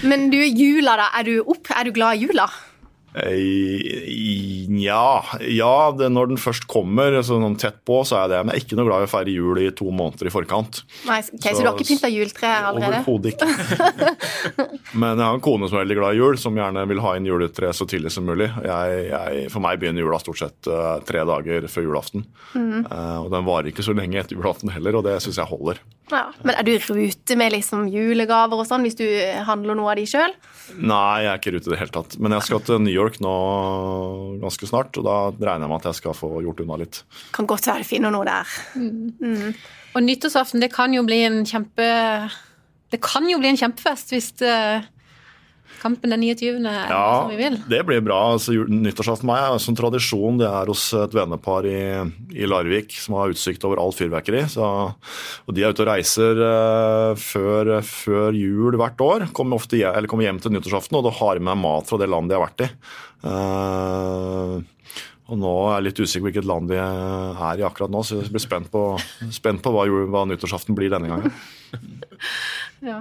Men 0.10 0.30
du, 0.32 0.38
jula, 0.38 0.96
da. 1.00 1.10
Er 1.20 1.28
du, 1.28 1.34
opp? 1.42 1.66
er 1.74 1.84
du 1.88 1.92
glad 1.96 2.16
i 2.16 2.28
jula? 2.28 2.46
Eh, 3.14 4.66
ja, 4.82 5.24
ja 5.46 5.94
det, 5.94 6.08
når 6.10 6.32
den 6.32 6.40
først 6.40 6.66
kommer 6.70 7.14
sånn 7.22 7.54
tett 7.60 7.78
på, 7.86 8.00
så 8.02 8.18
er 8.18 8.24
jeg 8.24 8.32
det. 8.32 8.40
Men 8.42 8.52
jeg 8.52 8.62
er 8.62 8.66
ikke 8.66 8.78
noe 8.80 8.88
glad 8.88 9.04
i 9.04 9.08
å 9.08 9.12
feire 9.12 9.34
jul 9.34 9.60
i 9.62 9.68
to 9.76 9.90
måneder 9.94 10.30
i 10.30 10.34
forkant. 10.34 10.82
Nei, 11.06 11.20
okay, 11.22 11.52
så, 11.52 11.60
så, 11.60 11.62
du 11.62 11.70
har 11.70 11.78
ikke 11.78 11.90
pynta 11.92 12.10
juletre 12.10 12.52
allerede? 12.70 13.02
Overhodet 13.04 13.34
ikke. 13.34 13.48
Men 15.00 15.14
jeg 15.14 15.26
har 15.26 15.38
en 15.38 15.44
kone 15.44 15.70
som 15.70 15.78
er 15.78 15.84
veldig 15.84 15.98
glad 16.00 16.16
i 16.16 16.22
jul, 16.22 16.38
som 16.40 16.58
gjerne 16.58 16.86
vil 16.90 17.02
ha 17.04 17.14
inn 17.18 17.30
juletre 17.30 17.72
så 17.76 17.86
tidlig 17.90 18.14
som 18.14 18.26
mulig. 18.26 18.50
Jeg, 18.66 19.00
jeg, 19.12 19.48
for 19.54 19.64
meg 19.64 19.80
begynner 19.82 20.04
jula 20.04 20.20
stort 20.22 20.42
sett 20.42 20.70
uh, 20.70 20.98
tre 21.06 21.22
dager 21.26 21.68
før 21.70 21.88
julaften. 21.88 22.26
Mm. 22.54 22.86
Uh, 22.90 23.18
og 23.24 23.30
den 23.34 23.46
varer 23.46 23.70
ikke 23.70 23.86
så 23.86 23.94
lenge 23.96 24.18
etter 24.20 24.38
julaften 24.38 24.74
heller, 24.74 24.98
og 24.98 25.06
det 25.06 25.20
syns 25.22 25.38
jeg 25.38 25.50
holder. 25.50 25.82
Ja. 26.12 26.26
Men 26.44 26.58
er 26.58 26.66
du 26.66 26.74
i 26.74 26.80
rute 26.82 27.36
med 27.40 27.54
liksom 27.54 27.86
julegaver 27.88 28.60
og 28.60 28.68
sånn, 28.68 28.84
hvis 28.84 28.98
du 28.98 29.06
handler 29.46 29.78
noe 29.78 29.94
av 29.94 30.00
de 30.00 30.04
sjøl? 30.08 30.34
Nei, 30.76 31.24
jeg 31.24 31.30
er 31.30 31.40
ikke 31.40 31.52
i 31.52 31.54
rute 31.56 31.70
i 31.70 31.72
det 31.72 31.80
hele 31.80 31.94
tatt. 31.94 32.16
Men 32.20 32.36
jeg 32.36 32.48
skal 32.48 32.62
til 32.66 32.82
New 32.84 32.92
York 33.04 33.20
nå 33.24 33.34
ganske 34.42 34.68
snart, 34.68 34.96
og 34.98 35.06
da 35.06 35.16
regner 35.32 35.66
jeg 35.66 35.72
med 35.72 35.80
at 35.82 35.90
jeg 35.90 36.00
skal 36.00 36.16
få 36.18 36.30
gjort 36.44 36.64
unna 36.64 36.80
litt. 36.80 37.02
Kan 37.36 37.48
godt 37.50 37.68
være 37.70 37.84
du 37.84 37.90
finner 37.90 38.14
noe 38.14 38.26
der. 38.28 38.56
Mm. 38.74 39.12
Mm. 39.20 39.54
Og 39.94 40.02
nyttårsaften, 40.02 40.64
det 40.64 40.72
kan 40.74 40.94
jo 40.96 41.04
bli 41.06 41.20
en 41.22 41.44
kjempe 41.46 41.86
Det 42.90 42.98
kan 43.02 43.26
jo 43.26 43.38
bli 43.40 43.50
en 43.50 43.58
kjempefest 43.58 44.12
hvis 44.14 44.28
det 44.38 44.56
kampen 45.84 46.14
den 46.14 46.24
29. 46.24 46.64
Ja, 46.64 47.20
som 47.22 47.30
vi 47.30 47.38
vil. 47.38 47.58
det 47.68 47.82
blir 47.84 48.02
bra. 48.04 48.18
Altså, 48.34 48.56
nyttårsaften 48.56 49.28
meg 49.28 49.42
er 49.42 49.56
en 49.58 49.78
tradisjon. 49.78 50.40
Det 50.40 50.48
er 50.48 50.72
hos 50.72 50.86
et 50.96 51.16
vennepar 51.16 51.68
i, 51.68 51.80
i 52.32 52.48
Larvik 52.48 52.96
som 52.96 53.18
har 53.18 53.34
utsikt 53.34 53.66
over 53.68 53.82
alt 53.82 53.98
fyrverkeri. 54.00 54.44
Så, 54.50 54.64
og 55.44 55.56
de 55.56 55.64
er 55.64 55.74
ute 55.74 55.84
og 55.84 55.90
reiser 55.90 56.40
uh, 56.40 57.12
før, 57.20 57.76
før, 57.84 58.36
jul 58.38 58.78
hvert 58.80 59.04
år. 59.04 59.28
Kommer, 59.36 59.60
ofte, 59.60 59.80
kommer 60.08 60.28
hjem 60.28 60.40
til 60.40 60.56
nyttårsaften 60.56 61.00
og 61.00 61.08
da 61.08 61.16
har 61.20 61.42
med 61.44 61.60
mat 61.60 61.90
fra 61.90 62.00
det 62.00 62.08
landet 62.10 62.32
de 62.32 62.38
har 62.38 62.46
vært 62.46 62.64
i. 62.64 62.70
Uh, 63.24 64.62
og 65.32 65.38
nå 65.40 65.52
er 65.66 65.78
jeg 65.78 65.84
litt 65.86 66.00
usikker 66.02 66.20
på 66.20 66.28
hvilket 66.28 66.48
land 66.48 66.68
de 66.68 66.76
er 66.80 67.60
i 67.60 67.64
akkurat 67.64 67.92
nå, 67.92 68.02
så 68.04 68.18
jeg 68.18 68.32
blir 68.32 68.44
spent 68.44 68.68
på, 68.72 68.82
spent 69.32 69.62
på 69.64 69.72
hva, 69.72 69.86
hva 70.12 70.26
nyttårsaften 70.28 70.76
blir 70.76 70.92
denne 70.92 71.08
gangen. 71.08 71.32
ja. 72.90 73.00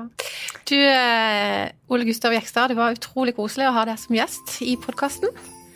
Du, 0.69 0.77
eh, 0.79 1.71
Ole 1.91 2.05
Gustav 2.07 2.33
Jekstad, 2.33 2.71
det 2.71 2.77
var 2.79 2.95
utrolig 2.95 3.35
koselig 3.35 3.67
å 3.67 3.75
ha 3.75 3.83
deg 3.89 3.99
som 3.99 4.15
gjest 4.15 4.61
i 4.63 4.77
podkasten. 4.79 5.33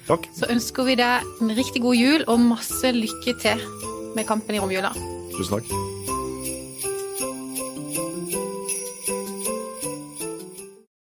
Takk. 0.07 0.29
Så 0.37 0.47
ønsker 0.53 0.87
vi 0.87 0.95
deg 0.95 1.27
en 1.43 1.51
riktig 1.57 1.83
god 1.83 1.99
jul 1.99 2.23
og 2.31 2.39
masse 2.39 2.93
lykke 2.95 3.35
til 3.43 3.67
med 4.15 4.27
kampen 4.29 4.55
i 4.55 4.63
romjula. 4.63 4.93
Tusen 5.35 5.59
takk. 5.59 5.86